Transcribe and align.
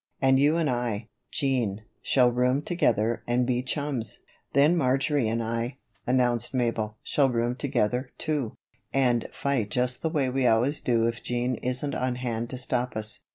And 0.19 0.39
you 0.39 0.57
and 0.57 0.67
I, 0.67 1.09
Jean, 1.29 1.83
shall 2.01 2.31
room 2.31 2.63
together 2.63 3.21
and 3.27 3.45
be 3.45 3.61
chums." 3.61 4.21
"Then 4.53 4.75
Marjory 4.75 5.27
and 5.27 5.43
I," 5.43 5.77
announced 6.07 6.55
Mabel, 6.55 6.97
"shall 7.03 7.29
room 7.29 7.53
together, 7.55 8.09
too, 8.17 8.55
and 8.91 9.27
fight 9.31 9.69
just 9.69 10.01
the 10.01 10.09
way 10.09 10.27
we 10.27 10.47
always 10.47 10.81
do 10.81 11.05
if 11.05 11.21
Jean 11.21 11.53
isn't 11.57 11.93
on 11.93 12.15
hand 12.15 12.49
to 12.49 12.57
stop 12.57 12.95
us." 12.95 13.19